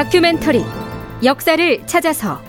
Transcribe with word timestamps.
다큐멘터리 0.00 0.64
역사를 1.22 1.86
찾아서. 1.86 2.40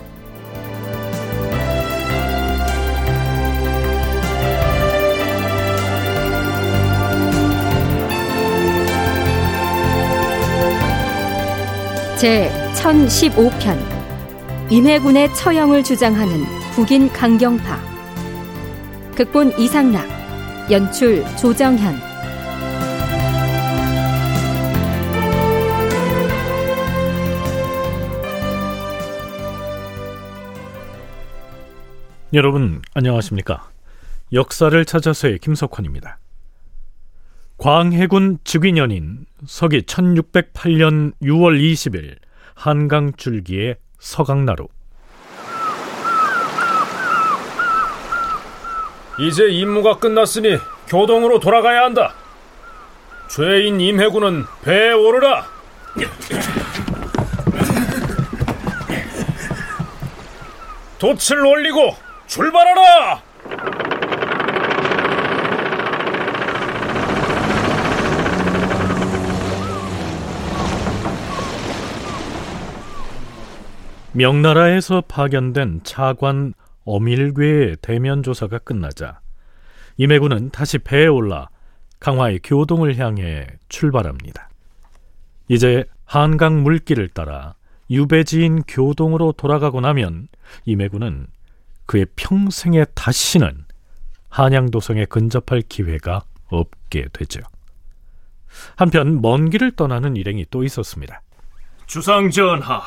제 12.18 12.50
1015편 12.76 13.78
임해군의 14.70 15.36
처형을 15.36 15.84
주장하는 15.84 16.46
북인 16.72 17.12
강경파. 17.12 17.82
극본 19.14 19.60
이상락 19.60 20.08
연출 20.72 21.26
조정현 21.36 22.11
여러분 32.34 32.82
안녕하십니까 32.94 33.70
역사를 34.32 34.86
찾아서의 34.86 35.40
김석환입니다 35.40 36.18
광해군 37.58 38.40
즉위년인 38.44 39.26
서기 39.46 39.82
1608년 39.82 41.14
6월 41.22 41.60
20일 41.60 42.16
한강 42.56 43.12
줄기의 43.18 43.76
서강나루 44.00 44.68
이제 49.20 49.50
임무가 49.50 49.98
끝났으니 49.98 50.58
교동으로 50.88 51.40
돌아가야 51.40 51.84
한다. 51.84 52.16
죄인 53.30 53.80
임해군은 53.80 54.46
배에 54.64 54.94
오르라. 54.94 55.46
돛을 60.98 61.46
올리고 61.46 61.96
출발하라. 62.32 63.22
명나라에서 74.14 75.02
파견된 75.02 75.82
차관 75.84 76.54
어밀괴의 76.86 77.78
대면 77.82 78.24
조사가 78.24 78.60
끝나자 78.60 79.20
임해군은 79.98 80.52
다시 80.52 80.78
배에 80.78 81.08
올라 81.08 81.50
강화의 82.00 82.40
교동을 82.46 82.98
향해 82.98 83.46
출발합니다. 83.68 84.50
이제 85.50 85.84
한강 86.06 86.64
물길을 86.64 87.10
따라 87.10 87.56
유배지인 87.90 88.64
교동으로 88.70 89.34
돌아가고 89.34 89.82
나면 89.82 90.30
임해군은 90.64 91.28
그의 91.92 92.06
평생에 92.16 92.86
다시는 92.96 93.66
한양도성에 94.30 95.08
근접할 95.08 95.62
기회가 95.68 96.24
없게 96.46 97.08
되죠. 97.12 97.42
한편 98.78 99.22
먼 99.22 99.50
길을 99.50 99.72
떠나는 99.76 100.16
일행이 100.16 100.46
또 100.50 100.64
있었습니다. 100.64 101.22
주상전하, 101.88 102.82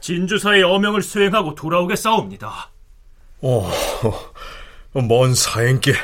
진주사의 0.00 0.62
어명을 0.62 1.02
수행하고 1.02 1.54
돌아오겠사옵니다. 1.54 2.70
오, 3.42 3.66
먼 4.94 5.34
사행길 5.34 5.94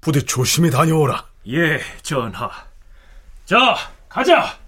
부디 0.00 0.24
조심히 0.24 0.70
다녀오라. 0.70 1.26
예, 1.48 1.78
전하. 2.00 2.50
자, 3.44 3.76
가자. 4.08 4.58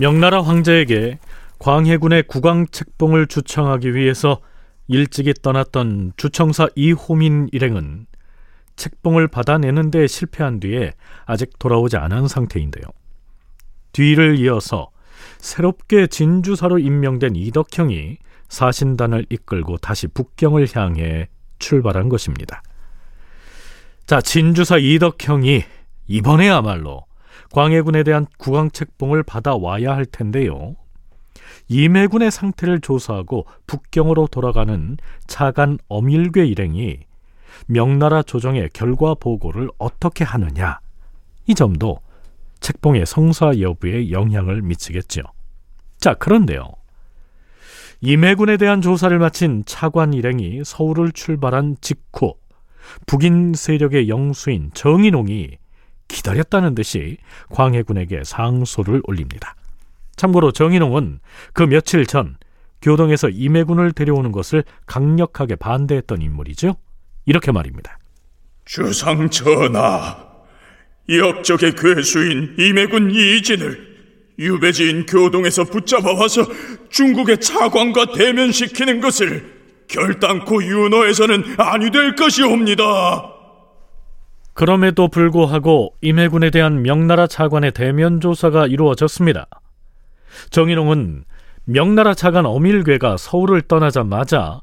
명나라 0.00 0.40
황제에게 0.40 1.18
광해군의 1.58 2.22
국왕 2.22 2.66
책봉을 2.68 3.26
주청하기 3.26 3.94
위해서 3.94 4.40
일찍이 4.88 5.34
떠났던 5.34 6.14
주청사 6.16 6.68
이호민 6.74 7.50
일행은 7.52 8.06
책봉을 8.76 9.28
받아내는 9.28 9.90
데 9.90 10.06
실패한 10.06 10.60
뒤에 10.60 10.94
아직 11.26 11.58
돌아오지 11.58 11.98
않은 11.98 12.28
상태인데요. 12.28 12.84
뒤를 13.92 14.38
이어서 14.38 14.90
새롭게 15.36 16.06
진주사로 16.06 16.78
임명된 16.78 17.36
이덕형이 17.36 18.16
사신단을 18.48 19.26
이끌고 19.28 19.76
다시 19.76 20.06
북경을 20.06 20.66
향해 20.74 21.28
출발한 21.58 22.08
것입니다. 22.08 22.62
자, 24.06 24.22
진주사 24.22 24.78
이덕형이 24.78 25.62
이번에야말로 26.06 27.04
광해군에 27.52 28.02
대한 28.04 28.26
국왕 28.38 28.70
책봉을 28.70 29.22
받아와야 29.22 29.94
할 29.94 30.04
텐데요. 30.06 30.76
임해군의 31.68 32.30
상태를 32.30 32.80
조사하고 32.80 33.46
북경으로 33.66 34.26
돌아가는 34.28 34.96
차관 35.26 35.78
어밀괴 35.88 36.46
일행이 36.46 36.98
명나라 37.66 38.22
조정의 38.22 38.70
결과 38.72 39.14
보고를 39.14 39.70
어떻게 39.78 40.24
하느냐 40.24 40.80
이 41.46 41.54
점도 41.54 42.00
책봉의 42.60 43.06
성사 43.06 43.60
여부에 43.60 44.10
영향을 44.10 44.62
미치겠죠. 44.62 45.22
자, 45.98 46.14
그런데요. 46.14 46.64
임해군에 48.00 48.56
대한 48.56 48.80
조사를 48.80 49.16
마친 49.18 49.62
차관 49.66 50.14
일행이 50.14 50.62
서울을 50.64 51.12
출발한 51.12 51.76
직후 51.80 52.34
북인 53.06 53.52
세력의 53.54 54.08
영수인 54.08 54.70
정인홍이 54.72 55.58
기다렸다는 56.10 56.74
듯이 56.74 57.16
광해군에게 57.50 58.22
상소를 58.24 59.02
올립니다. 59.04 59.54
참고로 60.16 60.52
정인홍은 60.52 61.20
그 61.52 61.62
며칠 61.62 62.06
전 62.06 62.36
교동에서 62.82 63.28
임해군을 63.28 63.92
데려오는 63.92 64.32
것을 64.32 64.64
강력하게 64.86 65.56
반대했던 65.56 66.22
인물이죠. 66.22 66.76
이렇게 67.26 67.52
말입니다. 67.52 67.98
주상 68.64 69.28
전하, 69.30 70.16
역적의 71.08 71.74
괴수인 71.74 72.56
임해군 72.58 73.10
이진을 73.10 73.90
유배지인 74.38 75.06
교동에서 75.06 75.64
붙잡아 75.64 76.12
와서 76.12 76.46
중국의 76.88 77.40
차관과 77.40 78.12
대면시키는 78.12 79.00
것을 79.00 79.60
결단코 79.88 80.62
윤호에서는 80.62 81.56
아니 81.58 81.90
될 81.90 82.14
것이옵니다. 82.14 83.39
그럼에도 84.54 85.08
불구하고 85.08 85.94
임해군에 86.00 86.50
대한 86.50 86.82
명나라 86.82 87.26
차관의 87.26 87.72
대면 87.72 88.20
조사가 88.20 88.66
이루어졌습니다. 88.66 89.46
정인홍은 90.50 91.24
명나라 91.64 92.14
차관 92.14 92.46
어밀괴가 92.46 93.16
서울을 93.16 93.62
떠나자마자 93.62 94.60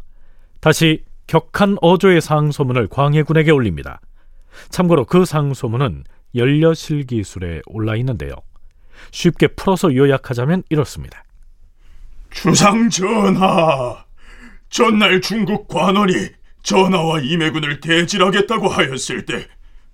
다시 0.59 1.03
격한 1.27 1.77
어조의 1.81 2.21
상소문을 2.21 2.87
광해군에게 2.87 3.51
올립니다. 3.51 3.99
참고로 4.69 5.05
그 5.05 5.25
상소문은 5.25 6.03
연려실기술에 6.35 7.61
올라 7.67 7.95
있는데요. 7.97 8.33
쉽게 9.11 9.47
풀어서 9.47 9.95
요약하자면 9.95 10.63
이렇습니다. 10.69 11.23
주상 12.31 12.89
전하, 12.89 14.05
전날 14.69 15.21
중국 15.21 15.67
관원이 15.67 16.13
전하와 16.63 17.21
임해군을 17.21 17.79
대질하겠다고 17.79 18.67
하였을 18.67 19.25
때 19.25 19.47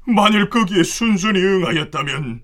만일 0.06 0.50
거기에 0.50 0.84
순순히 0.84 1.40
응하였다면 1.40 2.42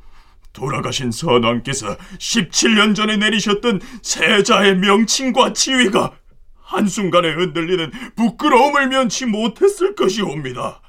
돌아가신 0.53 1.11
선왕께서 1.11 1.97
17년 1.97 2.95
전에 2.95 3.17
내리셨던 3.17 3.81
세자의 4.01 4.77
명칭과 4.77 5.53
지위가 5.53 6.13
한순간에 6.61 7.31
흔들리는 7.31 7.91
부끄러움을 8.15 8.87
면치 8.87 9.25
못했을 9.25 9.95
것이옵니다. 9.95 10.81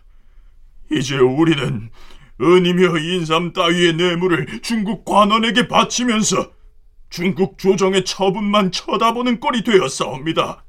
이제 0.90 1.16
우리는 1.16 1.90
은이며 2.40 2.98
인삼 2.98 3.52
따위의 3.52 3.94
뇌물을 3.94 4.60
중국 4.62 5.04
관원에게 5.04 5.68
바치면서 5.68 6.52
중국 7.10 7.58
조정의 7.58 8.04
처분만 8.04 8.72
쳐다보는 8.72 9.40
꼴이 9.40 9.62
되었사옵니다. 9.64 10.64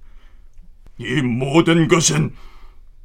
이 0.97 1.21
모든 1.21 1.87
것은 1.87 2.33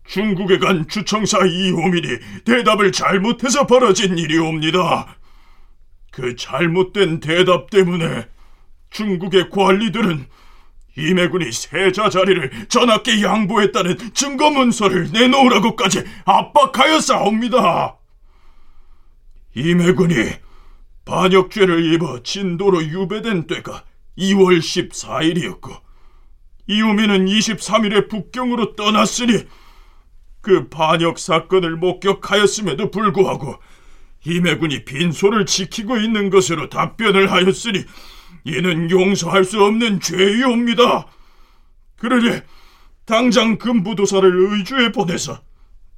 중국에 0.06 0.58
간 0.58 0.86
주청사 0.88 1.44
이호민이 1.44 2.18
대답을 2.44 2.92
잘못해서 2.92 3.66
벌어진 3.66 4.16
일이옵니다. 4.18 5.16
그 6.10 6.34
잘못된 6.36 7.20
대답 7.20 7.70
때문에 7.70 8.26
중국의 8.90 9.50
관리들은 9.50 10.26
임해군이 10.96 11.52
세자 11.52 12.08
자리를 12.08 12.68
전하께 12.68 13.22
양보했다는 13.22 14.14
증거 14.14 14.50
문서를 14.50 15.10
내놓으라고까지 15.12 16.04
압박하여 16.24 17.00
싸웁니다. 17.00 17.96
임해군이 19.54 20.14
반역죄를 21.04 21.92
입어 21.94 22.22
진도로 22.22 22.82
유배된 22.82 23.46
때가 23.46 23.84
2월 24.18 24.58
14일이었고 24.58 25.80
이호민은 26.68 27.26
23일에 27.26 28.08
북경으로 28.08 28.74
떠났으니 28.74 29.46
그 30.46 30.68
반역 30.68 31.18
사건을 31.18 31.74
목격하였음에도 31.74 32.92
불구하고 32.92 33.56
임해군이 34.24 34.84
빈소를 34.84 35.44
지키고 35.44 35.96
있는 35.96 36.30
것으로 36.30 36.68
답변을 36.68 37.32
하였으니 37.32 37.84
이는 38.44 38.88
용서할 38.88 39.42
수 39.42 39.60
없는 39.64 39.98
죄이옵니다. 39.98 41.08
그러니 41.96 42.42
당장 43.06 43.58
금부도사를 43.58 44.52
의주에 44.52 44.92
보내서 44.92 45.40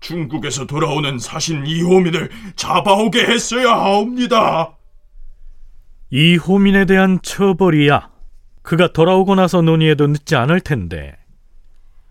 중국에서 0.01 0.67
돌아오는 0.67 1.19
사신 1.19 1.67
이호민을 1.67 2.31
잡아오게 2.57 3.27
했어야 3.27 3.71
하옵니다. 3.71 4.79
이호민에 6.09 6.87
대한 6.87 7.19
처벌이야 7.21 8.09
그가 8.63 8.95
돌아오고 8.95 9.35
나서 9.35 9.61
논의해도 9.61 10.07
늦지 10.07 10.37
않을 10.37 10.63
텐데 10.63 11.19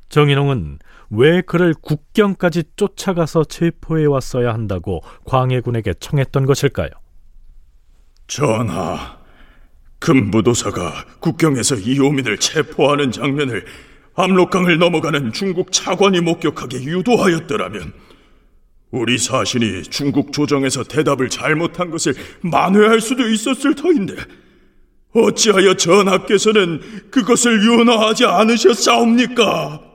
정인홍은 0.10 0.78
왜 1.10 1.42
그를 1.42 1.74
국경까지 1.74 2.64
쫓아가서 2.76 3.46
체포해 3.46 4.06
왔어야 4.06 4.54
한다고 4.54 5.02
광해군에게 5.26 5.94
청했던 6.00 6.46
것일까요? 6.46 6.90
전하, 8.28 9.18
금부도사가 10.00 11.06
국경에서 11.20 11.76
이호민을 11.76 12.38
체포하는 12.38 13.12
장면을 13.12 13.66
압록강을 14.16 14.80
넘어가는 14.80 15.32
중국 15.32 15.72
차관이 15.72 16.20
목격하게 16.22 16.84
유도하였더라면 16.84 17.94
우리 18.92 19.18
사신이 19.18 19.84
중국 19.84 20.34
조정에서 20.34 20.84
대답을 20.84 21.30
잘못한 21.30 21.92
것을 21.92 22.16
만회할 22.42 23.00
수도 23.00 23.28
있었을 23.28 23.76
터인데 23.76 24.16
어찌하여 25.14 25.76
전하께서는 25.76 27.10
그것을 27.12 27.64
윤허하지 27.64 28.26
않으셨사옵니까? 28.26 29.87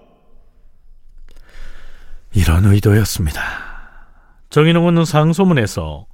이런 2.34 2.64
의도였습니다. 2.64 3.40
정인홍은 4.50 5.04
상소문에서 5.04 6.06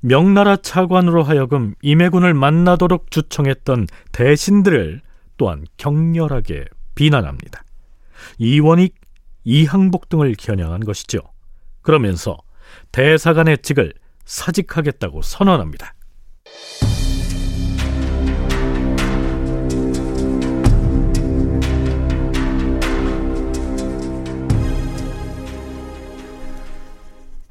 명나라 0.00 0.56
차관으로 0.56 1.22
하여금 1.22 1.74
임해군을 1.82 2.34
만나도록 2.34 3.10
주청했던 3.10 3.86
대신들을 4.12 5.02
또한 5.36 5.64
격렬하게 5.76 6.66
비난합니다. 6.94 7.62
이원익, 8.38 8.94
이항복 9.44 10.08
등을 10.08 10.34
겨냥한 10.38 10.80
것이죠. 10.80 11.20
그러면서 11.82 12.36
대사관의 12.92 13.58
직을 13.58 13.92
사직하겠다고 14.24 15.22
선언합니다. 15.22 15.94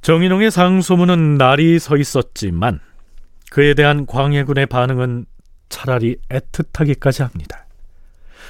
정인홍의 0.01 0.51
상소문은 0.51 1.35
날이 1.35 1.77
서 1.79 1.97
있었지만 1.97 2.79
그에 3.51 3.73
대한 3.73 4.05
광해군의 4.05 4.67
반응은 4.67 5.25
차라리 5.67 6.17
애틋하기까지 6.29 7.21
합니다. 7.23 7.65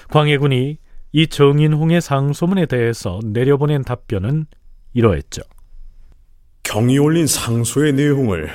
광해군이 0.10 0.78
이 1.12 1.28
정인홍의 1.28 2.02
상소문에 2.02 2.66
대해서 2.68 3.20
내려보낸 3.24 3.84
답변은 3.84 4.46
이러했죠. 4.94 5.42
경이 6.64 7.00
올린 7.00 7.26
상소의 7.26 7.94
내용을 7.94 8.52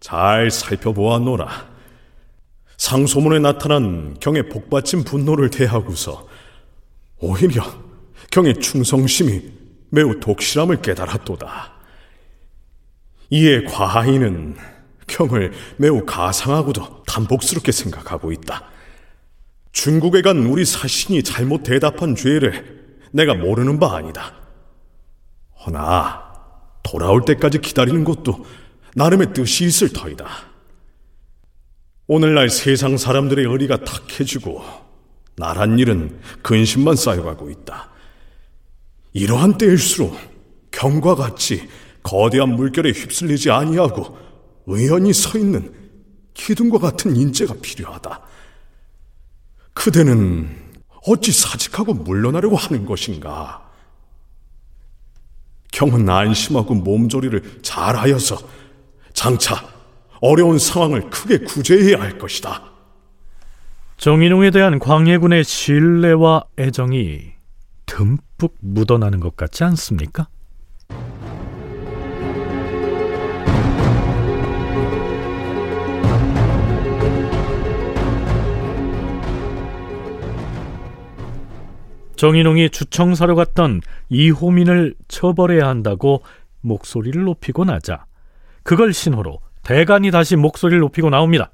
잘 0.00 0.50
살펴보았노라. 0.50 1.48
상소문에 2.76 3.38
나타난 3.38 4.16
경의 4.20 4.48
복받친 4.48 5.04
분노를 5.04 5.48
대하고서 5.48 6.28
오히려 7.20 7.62
경의 8.30 8.60
충성심이 8.60 9.50
매우 9.90 10.20
독실함을 10.20 10.82
깨달았도다. 10.82 11.73
이에 13.34 13.64
과하인은 13.64 14.56
경을 15.08 15.52
매우 15.76 16.06
가상하고도 16.06 17.02
단복스럽게 17.02 17.72
생각하고 17.72 18.30
있다. 18.30 18.62
중국에 19.72 20.22
간 20.22 20.46
우리 20.46 20.64
사신이 20.64 21.24
잘못 21.24 21.64
대답한 21.64 22.14
죄를 22.14 23.00
내가 23.10 23.34
모르는 23.34 23.80
바 23.80 23.96
아니다. 23.96 24.34
허나 25.66 26.32
돌아올 26.84 27.24
때까지 27.24 27.58
기다리는 27.58 28.04
것도 28.04 28.46
나름의 28.94 29.32
뜻이 29.32 29.64
있을 29.64 29.92
터이다. 29.92 30.28
오늘날 32.06 32.48
세상 32.50 32.96
사람들의 32.96 33.44
의리가 33.46 33.78
탁해지고 33.78 34.62
나란 35.34 35.80
일은 35.80 36.20
근심만 36.42 36.94
쌓여가고 36.94 37.50
있다. 37.50 37.90
이러한 39.12 39.58
때일수록 39.58 40.16
경과 40.70 41.16
같이 41.16 41.68
거대한 42.04 42.54
물결에 42.54 42.92
휩쓸리지 42.92 43.50
아니하고 43.50 44.16
의연히 44.66 45.12
서 45.12 45.36
있는 45.36 45.74
기둥과 46.34 46.78
같은 46.78 47.16
인재가 47.16 47.54
필요하다. 47.60 48.20
그대는 49.72 50.48
어찌 51.06 51.32
사직하고 51.32 51.94
물러나려고 51.94 52.56
하는 52.56 52.86
것인가? 52.86 53.68
경은 55.72 56.08
안심하고 56.08 56.74
몸조리를 56.74 57.62
잘하여서 57.62 58.38
장차 59.12 59.66
어려운 60.20 60.58
상황을 60.58 61.10
크게 61.10 61.38
구제해야 61.38 62.00
할 62.00 62.18
것이다. 62.18 62.62
정인홍에 63.96 64.50
대한 64.50 64.78
광해군의 64.78 65.44
신뢰와 65.44 66.44
애정이 66.58 67.32
듬뿍 67.86 68.56
묻어나는 68.60 69.20
것 69.20 69.36
같지 69.36 69.64
않습니까? 69.64 70.28
정인홍이 82.24 82.70
주청사로 82.70 83.36
갔던 83.36 83.82
이호민을 84.08 84.94
처벌해야 85.08 85.68
한다고 85.68 86.22
목소리를 86.62 87.22
높이고 87.22 87.66
나자 87.66 88.06
그걸 88.62 88.94
신호로 88.94 89.40
대간이 89.62 90.10
다시 90.10 90.34
목소리를 90.34 90.80
높이고 90.80 91.10
나옵니다. 91.10 91.50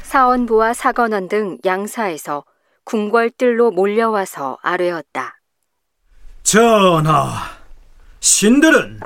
사원부와 0.00 0.72
사관원 0.72 1.28
등 1.28 1.58
양사에서 1.66 2.44
궁궐들로 2.84 3.72
몰려와서 3.72 4.56
아뢰었다. 4.62 5.38
전하, 6.44 7.42
신들은 8.20 9.00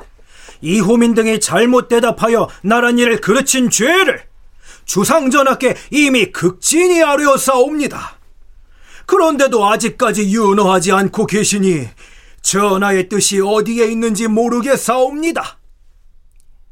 이호민 0.60 1.14
등이 1.14 1.40
잘못 1.40 1.88
대답하여 1.88 2.48
나란 2.62 3.00
일을 3.00 3.20
그르친 3.20 3.68
죄를 3.68 4.27
주상전하께 4.88 5.76
이미 5.90 6.32
극진히 6.32 7.02
아뢰었사옵니다. 7.02 8.16
그런데도 9.06 9.64
아직까지 9.68 10.34
윤허하지 10.34 10.92
않고 10.92 11.26
계시니 11.26 11.86
전하의 12.42 13.08
뜻이 13.08 13.40
어디에 13.40 13.86
있는지 13.86 14.26
모르겠사옵니다. 14.26 15.58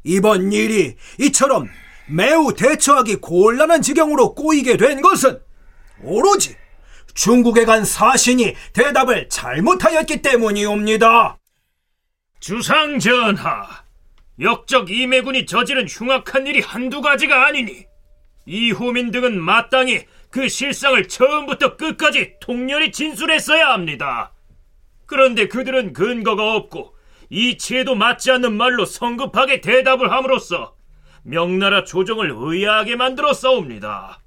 이번 0.03 0.51
일이 0.51 0.95
이처럼 1.19 1.69
매우 2.09 2.53
대처하기 2.53 3.17
곤란한 3.17 3.81
지경으로 3.81 4.33
꼬이게 4.33 4.77
된 4.77 5.01
것은 5.01 5.39
오로지 6.03 6.55
중국에 7.13 7.65
간 7.65 7.85
사신이 7.85 8.55
대답을 8.73 9.29
잘못하였기 9.29 10.21
때문이옵니다. 10.21 11.37
주상전하, 12.39 13.67
역적 14.39 14.89
이매군이 14.89 15.45
저지른 15.45 15.87
흉악한 15.87 16.47
일이 16.47 16.61
한두 16.61 17.01
가지가 17.01 17.47
아니니 17.47 17.86
이호민 18.47 19.11
등은 19.11 19.39
마땅히 19.39 20.05
그 20.31 20.47
실상을 20.47 21.07
처음부터 21.07 21.77
끝까지 21.77 22.35
통렬히 22.39 22.91
진술했어야 22.91 23.69
합니다. 23.69 24.31
그런데 25.05 25.47
그들은 25.47 25.93
근거가 25.93 26.55
없고 26.55 26.95
이치에도 27.29 27.95
맞지 27.95 28.31
않는 28.31 28.53
말로 28.53 28.85
성급하게 28.85 29.61
대답을 29.61 30.11
함으로써 30.11 30.75
명나라 31.23 31.83
조정을 31.83 32.31
의아하게 32.33 32.95
만들어 32.95 33.33
싸웁니다. 33.33 34.21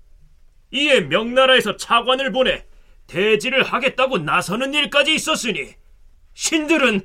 이에 0.73 1.01
명나라에서 1.01 1.77
차관을 1.77 2.31
보내 2.31 2.67
대지를 3.07 3.63
하겠다고 3.63 4.19
나서는 4.19 4.75
일까지 4.75 5.15
있었으니 5.15 5.75
신들은 6.35 7.01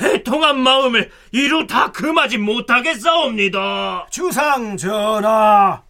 해통한 0.00 0.60
마음을 0.60 1.10
이루 1.32 1.66
다 1.66 1.90
금하지 1.90 2.38
못하겠사옵니다. 2.38 4.08
주상 4.10 4.76
전하, 4.76 5.82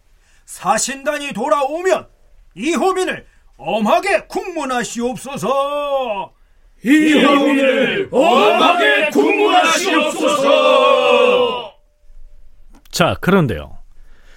사신단이 0.47 1.33
돌아오면 1.33 2.07
이호민을 2.55 3.27
엄하게 3.57 4.25
국문하시옵소서. 4.27 6.33
이호민을 6.83 8.09
엄하게 8.11 9.09
국문하시옵소서. 9.09 11.75
자, 12.89 13.15
그런데요. 13.19 13.77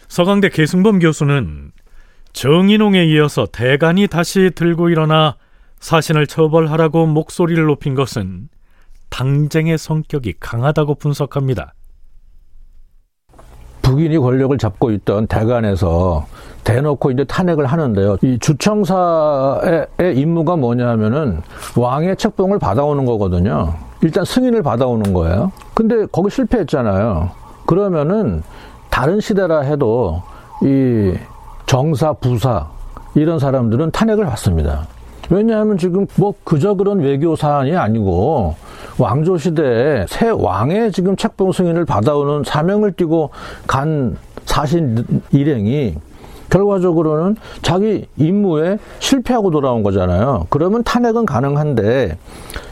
서강대 0.08 0.48
계승범 0.50 0.98
교수는 0.98 1.70
정인홍에 2.32 3.04
이어서 3.06 3.46
대간이 3.46 4.08
다시 4.08 4.50
들고 4.54 4.90
일어나 4.90 5.38
사신을 5.78 6.26
처벌하라고 6.26 7.06
목소리를 7.06 7.64
높인 7.64 7.94
것은 7.94 8.50
당쟁의 9.10 9.78
성격이 9.78 10.34
강하다고 10.40 10.96
분석합니다. 10.96 11.74
북인이 13.90 14.18
권력을 14.18 14.56
잡고 14.56 14.92
있던 14.92 15.26
대간에서 15.26 16.24
대놓고 16.62 17.10
이제 17.10 17.24
탄핵을 17.24 17.66
하는데요. 17.66 18.18
이 18.22 18.38
주청사의 18.38 19.88
임무가 20.14 20.54
뭐냐면은 20.54 21.42
왕의 21.76 22.16
책봉을 22.16 22.60
받아오는 22.60 23.04
거거든요. 23.04 23.74
일단 24.02 24.24
승인을 24.24 24.62
받아오는 24.62 25.12
거예요. 25.12 25.50
근데 25.74 26.06
거기 26.06 26.30
실패했잖아요. 26.30 27.30
그러면은 27.66 28.44
다른 28.90 29.20
시대라 29.20 29.62
해도 29.62 30.22
이 30.62 31.12
정사, 31.66 32.12
부사 32.12 32.68
이런 33.16 33.40
사람들은 33.40 33.90
탄핵을 33.90 34.24
받습니다. 34.24 34.86
왜냐하면 35.30 35.78
지금 35.78 36.06
뭐 36.14 36.32
그저 36.44 36.74
그런 36.74 37.00
외교 37.00 37.34
사안이 37.34 37.76
아니고 37.76 38.54
왕조 38.98 39.38
시대에 39.38 40.06
새 40.08 40.28
왕의 40.28 40.92
지금 40.92 41.16
책봉 41.16 41.52
승인을 41.52 41.84
받아오는 41.84 42.44
사명을 42.44 42.92
띠고 42.92 43.30
간 43.66 44.16
사신 44.44 45.04
일행이 45.30 45.96
결과적으로는 46.50 47.36
자기 47.62 48.06
임무에 48.16 48.78
실패하고 48.98 49.50
돌아온 49.50 49.82
거잖아요. 49.82 50.46
그러면 50.50 50.82
탄핵은 50.82 51.24
가능한데 51.24 52.18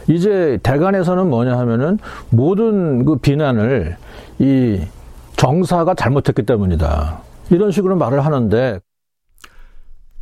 이제 0.07 0.59
대간에서는 0.63 1.29
뭐냐 1.29 1.57
하면은 1.57 1.97
모든 2.29 3.05
그 3.05 3.15
비난을 3.15 3.95
이 4.39 4.81
정사가 5.37 5.93
잘못했기 5.93 6.43
때문이다. 6.43 7.21
이런 7.51 7.71
식으로 7.71 7.95
말을 7.95 8.25
하는데 8.25 8.79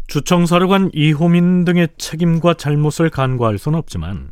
주청사로 0.07 0.69
간 0.69 0.89
이호민 0.93 1.65
등의 1.65 1.89
책임과 1.97 2.53
잘못을 2.53 3.09
간과할 3.09 3.57
수는 3.57 3.77
없지만 3.79 4.29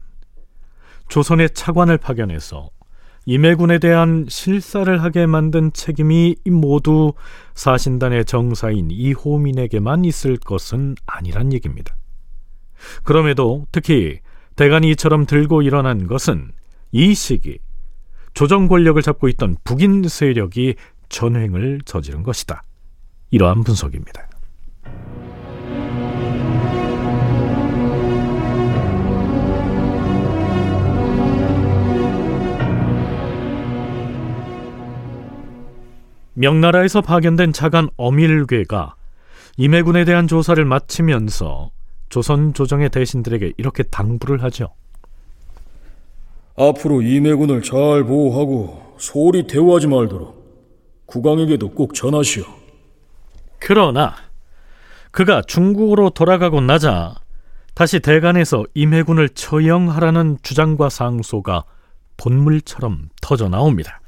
조선의 1.07 1.51
차관을 1.51 1.97
파견해서 1.97 2.69
임해군에 3.25 3.79
대한 3.79 4.25
실사를 4.29 5.01
하게 5.01 5.25
만든 5.25 5.73
책임이 5.73 6.35
모두 6.45 7.13
사신단의 7.55 8.25
정사인 8.25 8.89
이호민에게만 8.91 10.05
있을 10.05 10.37
것은 10.37 10.95
아니란 11.07 11.51
얘기입니다. 11.53 11.95
그럼에도 13.03 13.65
특히 13.71 14.19
대간이 14.55 14.91
이처럼 14.91 15.25
들고 15.25 15.63
일어난 15.63 16.07
것은 16.07 16.51
이 16.91 17.15
시기 17.15 17.57
조정 18.33 18.67
권력을 18.67 19.01
잡고 19.01 19.27
있던 19.29 19.57
북인 19.63 20.07
세력이 20.07 20.75
전횡을 21.09 21.81
저지른 21.85 22.21
것이다. 22.21 22.63
이러한 23.31 23.63
분석입니다. 23.63 24.29
명나라에서 36.35 37.01
파견된 37.01 37.53
차관 37.53 37.89
어밀괴가 37.97 38.95
임해군에 39.57 40.05
대한 40.05 40.27
조사를 40.27 40.63
마치면서 40.63 41.71
조선 42.09 42.53
조정의 42.53 42.89
대신들에게 42.89 43.53
이렇게 43.57 43.83
당부를 43.83 44.43
하죠. 44.43 44.73
앞으로 46.57 47.01
임해군을 47.01 47.61
잘 47.63 48.03
보호하고 48.03 48.95
소홀히 48.97 49.47
대우하지 49.47 49.87
말도록 49.87 50.45
국왕에게도 51.05 51.71
꼭 51.71 51.93
전하시오. 51.93 52.43
그러나 53.59 54.15
그가 55.11 55.41
중국으로 55.41 56.09
돌아가고 56.09 56.61
나자 56.61 57.15
다시 57.73 57.99
대간에서 57.99 58.63
임해군을 58.73 59.29
처형하라는 59.29 60.37
주장과 60.41 60.89
상소가 60.89 61.63
본물처럼 62.17 63.09
터져 63.21 63.49
나옵니다. 63.49 63.99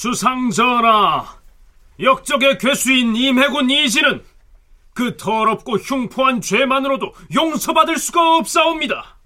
주상전하, 0.00 1.26
역적의 2.00 2.56
괴수인 2.56 3.14
임해군 3.14 3.68
이진은 3.68 4.24
그 4.94 5.18
더럽고 5.18 5.76
흉포한 5.76 6.40
죄만으로도 6.40 7.12
용서받을 7.34 7.98
수가 7.98 8.38
없사옵니다. 8.38 9.18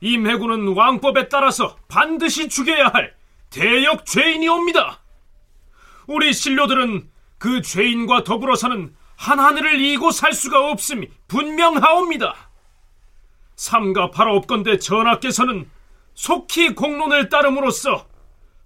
임해군은 0.00 0.76
왕법에 0.76 1.28
따라서 1.28 1.76
반드시 1.88 2.48
죽여야 2.48 2.86
할 2.86 3.16
대역 3.50 4.06
죄인이옵니다. 4.06 5.00
우리 6.06 6.32
신료들은 6.32 7.10
그 7.38 7.60
죄인과 7.60 8.22
더불어 8.22 8.54
사는 8.54 8.94
한 9.16 9.40
하늘을 9.40 9.80
이고 9.80 10.12
살 10.12 10.34
수가 10.34 10.70
없음이 10.70 11.08
분명하옵니다. 11.26 12.32
삼가 13.56 14.12
바라옵건대 14.12 14.78
전하께서는 14.78 15.68
속히 16.14 16.76
공론을 16.76 17.28
따름으로써 17.28 18.13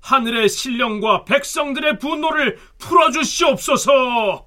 하늘의 0.00 0.49
신령과 0.49 1.25
백성들의 1.25 1.99
분노를 1.99 2.59
풀어주시옵소서. 2.78 4.47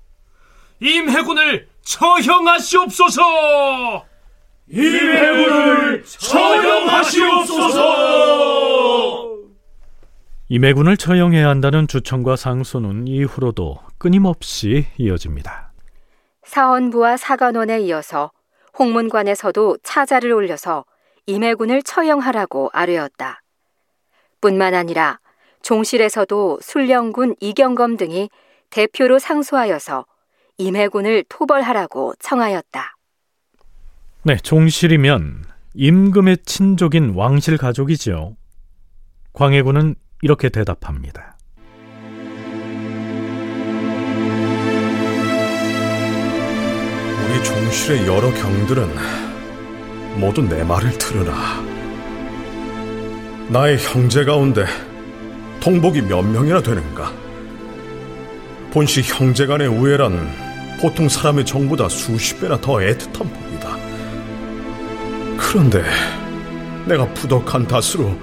임해군을 0.80 1.68
처형하시옵소서. 1.84 3.22
임해군을 4.70 6.04
처형하시옵소서. 6.06 7.82
임해군을 10.50 10.98
처형해야 10.98 11.48
한다는 11.48 11.88
주청과 11.88 12.36
상소는 12.36 13.08
이후로도 13.08 13.78
끊임없이 13.98 14.86
이어집니다. 14.98 15.72
사헌부와 16.44 17.16
사관원에 17.18 17.80
이어서 17.82 18.32
홍문관에서도 18.78 19.78
차자를 19.84 20.34
올려서 20.34 20.86
임해군을 21.26 21.84
처형하라고 21.84 22.70
아뢰었다. 22.74 23.42
뿐만 24.42 24.74
아니라 24.74 25.20
종실에서도 25.62 26.60
술령군 26.62 27.36
이경검 27.40 27.98
등이 27.98 28.30
대표로 28.70 29.20
상소하여서 29.20 30.06
임해군을 30.58 31.26
토벌하라고 31.30 32.14
청하였다. 32.20 32.98
네, 34.24 34.38
종실이면 34.38 35.46
임금의 35.74 36.38
친족인 36.46 37.14
왕실 37.16 37.58
가족이죠. 37.58 38.36
광해군은 39.34 39.96
이렇게 40.22 40.50
대답합니다. 40.50 41.38
우리 47.26 47.44
종실의 47.44 48.08
여러 48.08 48.32
경들은 48.34 48.90
모두 50.20 50.42
내 50.42 50.64
말을 50.64 50.92
들으라. 50.98 51.34
나의 53.50 53.78
형제 53.80 54.24
가운데 54.24 54.66
통복이 55.62 56.02
몇 56.02 56.24
명이나 56.24 56.60
되는가? 56.62 57.14
본시 58.74 59.02
형제 59.04 59.46
간의 59.46 59.68
우애란 59.68 60.80
보통 60.82 61.08
사람의 61.08 61.46
정보다 61.46 61.88
수십 61.88 62.42
배나 62.42 62.60
더 62.60 62.78
애틋한 62.78 63.14
법이다. 63.14 63.78
그런데 65.38 65.84
내가 66.88 67.06
부덕한 67.14 67.68
탓으로 67.68 68.18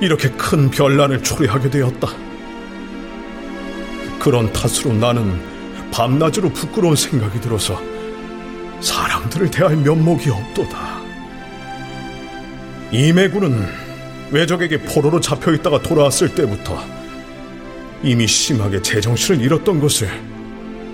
이렇게 0.00 0.30
큰 0.30 0.70
변란을 0.70 1.24
초래하게 1.24 1.68
되었다. 1.68 2.08
그런 4.20 4.52
탓으로 4.52 4.92
나는 4.92 5.40
밤낮으로 5.90 6.48
부끄러운 6.50 6.94
생각이 6.94 7.40
들어서 7.40 7.80
사람들을 8.80 9.50
대할 9.50 9.76
면목이 9.76 10.30
없도다. 10.30 11.02
이매군은 12.92 13.81
외적에게 14.32 14.78
포로로 14.78 15.20
잡혀 15.20 15.52
있다가 15.52 15.80
돌아왔을 15.82 16.34
때부터 16.34 16.82
이미 18.02 18.26
심하게 18.26 18.80
제정신을 18.80 19.44
잃었던 19.44 19.78
것을 19.78 20.08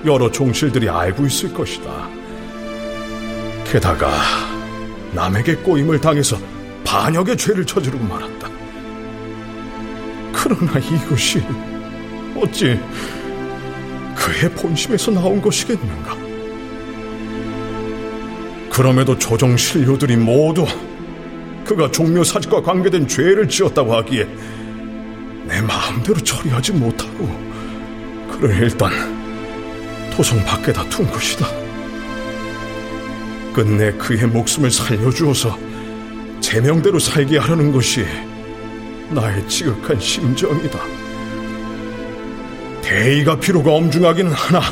여러 0.05 0.31
종실들이 0.31 0.89
알고 0.89 1.25
있을 1.27 1.55
것이다. 1.55 2.09
게다가 3.65 4.11
남에게 5.15 5.57
꼬임을 5.57 6.01
당해서 6.01 6.37
반역의 6.85 7.37
죄를 7.37 7.65
저지르고 7.65 8.05
말았다. 8.05 8.49
그러나 10.33 10.79
이것이 10.79 11.43
어찌 12.37 12.79
그의 14.15 14.51
본심에서 14.55 15.13
나온 15.13 15.41
것이겠는가? 15.41 16.17
그럼에도 18.71 19.19
조정 19.19 19.57
신료들이 19.57 20.17
모두 20.17 20.67
그가 21.69 21.91
종묘 21.91 22.25
사직과 22.25 22.63
관계된 22.63 23.07
죄를 23.07 23.47
지었다고 23.47 23.95
하기에 23.97 24.27
내 25.45 25.61
마음대로 25.61 26.19
처리하지 26.19 26.73
못하고 26.73 27.29
그를 28.31 28.57
일단 28.63 28.91
토성 30.11 30.43
밖에다 30.47 30.83
둔 30.89 31.07
것이다. 31.11 31.47
끝내 33.53 33.93
그의 33.93 34.27
목숨을 34.27 34.71
살려주어서 34.71 35.59
제명대로 36.41 36.99
살게 36.99 37.37
하려는 37.37 37.71
것이 37.71 38.07
나의 39.11 39.47
지극한 39.47 40.01
심정이다. 40.01 40.79
대의가 42.81 43.39
필요가 43.39 43.73
엄중하긴 43.73 44.29
하나 44.29 44.63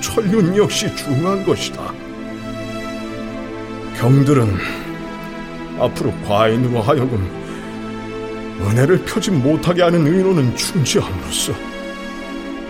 천륜 0.00 0.56
역시 0.56 0.94
중요한 0.96 1.46
것이다. 1.46 1.92
경들은 3.96 4.83
앞으로 5.78 6.12
과인으로 6.26 6.80
하여금 6.80 7.18
은혜를 8.60 9.04
펴지 9.04 9.30
못하게 9.30 9.82
하는 9.82 10.06
의논은 10.06 10.56
중지함으로써 10.56 11.52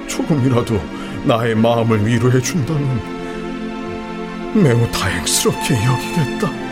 조금이라도 0.07 0.81
나의 1.25 1.55
마음을 1.55 2.07
위로해 2.07 2.41
준다면 2.41 3.01
매우 4.63 4.91
다행스럽게 4.93 5.75
여기겠다. 5.75 6.65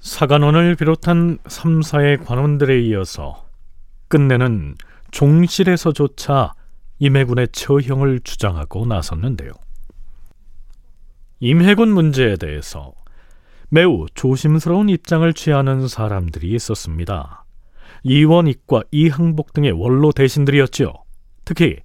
사관원을 0.00 0.76
비롯한 0.76 1.38
3사의 1.44 2.24
관원들에 2.24 2.78
이어서 2.82 3.46
끝내는 4.08 4.74
종실에서조차 5.12 6.52
임해군의 7.00 7.48
처형을 7.48 8.20
주장하고 8.20 8.86
나섰는데요. 8.86 9.50
임해군 11.40 11.88
문제에 11.88 12.36
대해서 12.36 12.92
매우 13.70 14.06
조심스러운 14.14 14.88
입장을 14.90 15.32
취하는 15.32 15.88
사람들이 15.88 16.54
있었습니다. 16.54 17.44
이원익과 18.02 18.82
이항복 18.90 19.54
등의 19.54 19.72
원로 19.72 20.12
대신들이었지요. 20.12 20.92
특히 21.44 21.78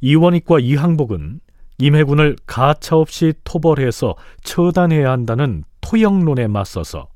이원익과 0.00 0.58
이항복은 0.58 1.40
임해군을 1.78 2.36
가차없이 2.46 3.34
토벌해서 3.44 4.16
처단해야 4.42 5.10
한다는 5.10 5.62
토영론에 5.80 6.48
맞서서 6.48 7.08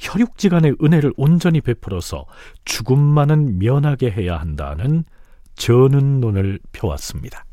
혈육지간의 0.00 0.76
은혜를 0.82 1.12
온전히 1.16 1.60
베풀어서 1.60 2.26
죽음만은 2.64 3.58
면하게 3.58 4.10
해야 4.10 4.38
한다는 4.38 5.04
전은론을 5.58 6.60
펴왔습니다. 6.72 7.44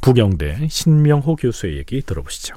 부경대 0.00 0.68
신명호 0.68 1.36
교수의 1.36 1.76
얘기 1.76 2.00
들어보시죠. 2.00 2.54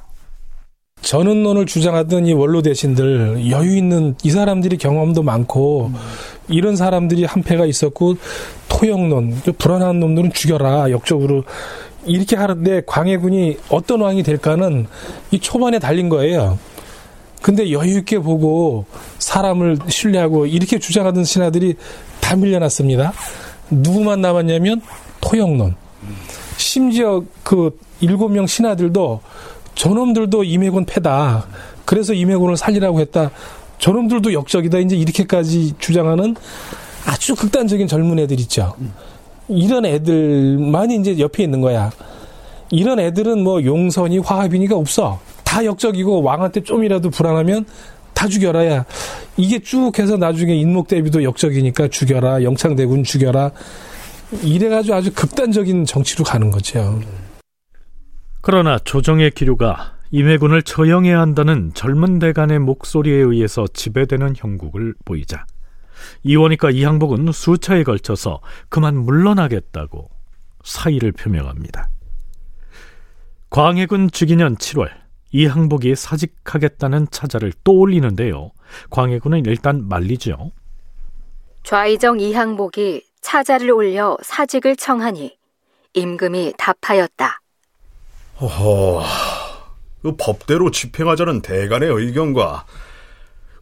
전은론을 1.02 1.66
주장하던 1.66 2.26
이 2.26 2.34
원로 2.34 2.62
대신들 2.62 3.50
여유 3.50 3.78
있는 3.78 4.16
이 4.24 4.32
사람들이 4.32 4.78
경험도 4.78 5.24
많고 5.24 5.88
음. 5.88 5.96
이런 6.50 6.76
사람들이 6.76 7.24
한패가 7.26 7.66
있었고 7.66 8.18
토영론 8.68 9.42
불안한 9.58 10.00
놈들은 10.00 10.34
죽여라 10.34 10.92
역적으로 10.92 11.44
이렇게 12.06 12.36
하는데 12.36 12.82
광해군이 12.86 13.58
어떤 13.70 14.02
왕이 14.02 14.24
될까는 14.24 14.88
이 15.32 15.40
초반에 15.40 15.80
달린 15.80 16.10
거예요. 16.10 16.58
근데 17.42 17.72
여유 17.72 18.00
있게 18.00 18.20
보고 18.20 18.86
사람을 19.20 19.78
신뢰하고 19.88 20.46
이렇게 20.46 20.80
주장하던 20.80 21.24
신하들이 21.24 21.76
다 22.20 22.36
밀려났습니다. 22.36 23.14
누구만 23.70 24.22
남았냐면 24.22 24.82
토영론. 25.22 25.76
심지어 26.58 27.24
그 27.44 27.78
일곱 28.02 28.30
명 28.30 28.48
신하들도 28.48 29.22
저놈들도 29.76 30.44
임해군 30.44 30.86
패다. 30.86 31.46
그래서 31.86 32.14
임해군을 32.14 32.58
살리라고 32.58 33.00
했다. 33.00 33.32
저놈들도 33.80 34.34
역적이다. 34.34 34.80
이제 34.80 34.96
이렇게까지 34.96 35.76
주장하는 35.80 36.36
아주 37.06 37.36
극단적인 37.36 37.88
젊은 37.88 38.20
애들 38.20 38.40
있죠. 38.42 38.76
이런 39.48 39.86
애들만이 39.86 40.98
이제 40.98 41.18
옆에 41.18 41.44
있는 41.44 41.62
거야. 41.62 41.92
이런 42.72 43.00
애들은 43.00 43.44
뭐 43.44 43.64
용선이 43.64 44.20
화합이니까 44.20 44.76
없어. 44.76 45.20
다 45.44 45.66
역적이고 45.66 46.22
왕한테 46.22 46.62
좀이라도 46.62 47.10
불안하면 47.10 47.66
다 48.20 48.28
죽여라야. 48.28 48.84
이게 49.38 49.60
쭉 49.60 49.98
해서 49.98 50.18
나중에 50.18 50.54
인목 50.54 50.90
대비도 50.90 51.24
역적이니까 51.24 51.88
죽여라. 51.88 52.44
영창대군 52.44 53.06
죽여라. 53.06 53.52
이래가지고 54.44 54.96
아주 54.96 55.14
극단적인 55.14 55.86
정치로 55.86 56.26
가는 56.26 56.52
거죠. 56.52 57.00
그러나 58.42 58.78
조정의 58.78 59.32
기류가 59.32 59.94
임해군을 60.12 60.64
처형해야 60.64 61.18
한다는 61.18 61.72
젊은 61.74 62.20
대간의 62.20 62.60
목소리에 62.60 63.16
의해서 63.16 63.66
지배되는 63.74 64.34
형국을 64.36 64.96
보이자 65.06 65.46
이원익과 66.24 66.72
이항복은 66.72 67.32
수차에 67.32 67.84
걸쳐서 67.84 68.42
그만 68.68 68.98
물러나겠다고 68.98 70.10
사의를 70.66 71.14
표명합니다. 71.14 71.88
광해군 73.50 74.12
주기년 74.12 74.58
7월 74.58 74.90
이 75.32 75.46
항복이 75.46 75.96
사직하겠다는 75.96 77.08
차자를 77.12 77.54
또 77.64 77.74
올리는데요. 77.80 78.52
광해군은 78.90 79.46
일단 79.46 79.88
말리죠. 79.88 80.52
좌이정 81.64 82.20
이항복이 82.20 83.04
차자를 83.22 83.72
올려 83.72 84.18
사직을 84.24 84.76
청하니 84.76 85.38
임금이 85.94 86.54
답하였다. 86.58 87.42
허허, 88.42 89.04
그 90.02 90.16
법대로 90.16 90.72
집행하자는 90.72 91.42
대간의 91.42 91.90
의견과 91.90 92.66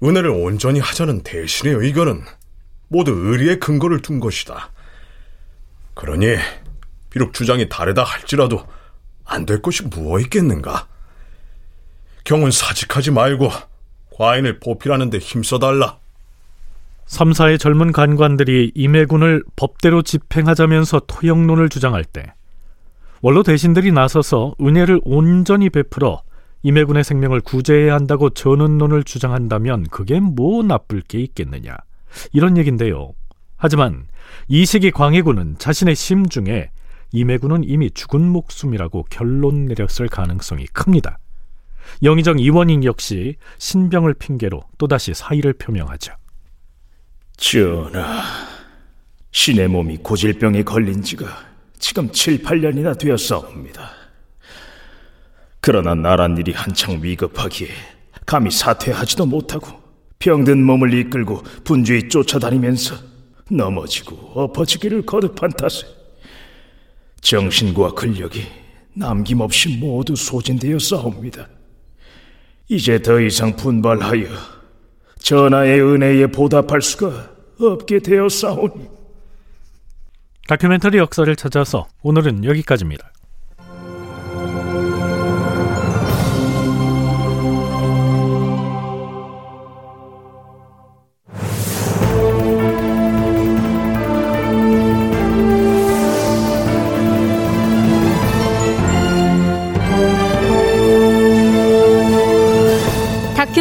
은혜를 0.03 0.30
온전히 0.30 0.80
하자는 0.80 1.23
대신의 1.23 1.73
의견은 1.75 2.21
모두 2.88 3.12
의리의 3.12 3.60
근거를 3.60 4.01
둔 4.01 4.19
것이다. 4.19 4.71
그러니 5.95 6.36
비록 7.10 7.34
주장이 7.34 7.67
다르다 7.67 8.03
할지라도 8.03 8.65
안 9.25 9.45
될 9.45 9.62
것이 9.62 9.84
무엇 9.84 10.19
있겠는가? 10.21 10.88
경은 12.28 12.52
사직하지 12.52 13.12
말고 13.12 13.50
과인을 14.18 14.60
보필하는 14.60 15.10
데 15.10 15.18
힘써달라. 15.18 15.98
삼사의 17.06 17.58
젊은 17.58 17.94
간관들이 17.94 18.74
임해군을 18.76 19.46
법대로 19.56 20.02
집행하자면서 20.02 21.04
토영론을 21.08 21.70
주장할 21.70 22.04
때 22.04 22.34
원로 23.22 23.44
대신들이 23.44 23.94
나서서 23.94 24.56
은혜를 24.60 25.00
온전히 25.06 25.70
베풀어 25.70 26.22
임해군의 26.63 27.06
생명을 27.06 27.40
구제해야 27.40 27.94
한다고 27.94 28.30
전언론을 28.30 29.06
주장한다면 29.06 29.84
그게 29.90 30.20
뭐 30.20 30.63
나쁠 30.63 31.00
게 31.00 31.20
있겠느냐 31.20 31.78
이런 32.34 32.58
얘긴데요. 32.58 33.13
하지만 33.56 34.06
이 34.50 34.66
시기 34.66 34.92
광해군은 34.92 35.60
자신의 35.60 35.96
심중에 35.96 36.72
임해군은 37.13 37.63
이미 37.63 37.90
죽은 37.90 38.22
목숨이라고 38.22 39.06
결론 39.10 39.68
내렸을 39.68 40.10
가능성이 40.10 40.66
큽니다. 40.74 41.20
영의정 42.04 42.39
이원익 42.39 42.84
역시 42.84 43.36
신병을 43.58 44.13
핑계로 44.15 44.62
또다시 44.78 45.13
사의를 45.13 45.54
표명하죠. 45.54 46.13
전하, 47.38 48.23
신의 49.32 49.67
몸이 49.67 49.97
고질병에 49.97 50.63
걸린 50.63 51.02
지가 51.02 51.28
지금 51.80 52.12
7, 52.12 52.41
8년이나 52.41 52.97
되었사옵니다. 52.97 53.91
그러나 55.60 55.95
나란 55.95 56.38
일이 56.38 56.52
한창 56.54 57.00
위급하기에 57.02 57.67
감히 58.26 58.52
사퇴하지도 58.52 59.26
못하고 59.26 59.67
병든 60.19 60.63
몸을 60.63 60.93
이끌고 60.93 61.43
분주히 61.63 62.10
쫓아다니면서 62.10 62.95
넘어지고 63.52 64.15
엎어지기를 64.34 65.06
거듭한 65.06 65.52
탓에 65.52 65.86
정신과 67.21 67.91
근력이 67.91 68.45
남김없이 68.93 69.78
모두 69.78 70.15
소진되어 70.15 70.80
싸웁니다. 70.80 71.47
이제 72.69 73.01
더 73.01 73.19
이상 73.19 73.56
분발하여 73.56 74.27
전하의 75.19 75.82
은혜에 75.82 76.27
보답할 76.27 76.82
수가 76.82 77.32
없게 77.60 77.99
되었사오니 77.99 78.89
다큐멘터리 80.47 80.97
역사를 80.97 81.34
찾아서 81.36 81.88
오늘은 82.03 82.43
여기까지입니다. 82.43 83.12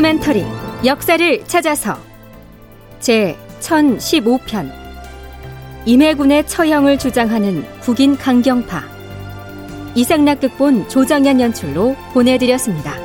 다큐멘터리 0.06 0.44
역사를 0.84 1.44
찾아서 1.46 1.96
제 3.00 3.36
1015편 3.60 4.70
임해군의 5.84 6.46
처형을 6.46 6.96
주장하는 6.96 7.64
국인 7.80 8.16
강경파 8.16 8.84
이상락 9.96 10.40
극본 10.40 10.88
조정현 10.88 11.40
연출로 11.40 11.96
보내드렸습니다. 12.12 12.95